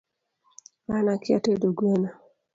An 0.93 1.07
akia 1.13 1.39
tedo 1.45 1.67
gweno 1.77 2.09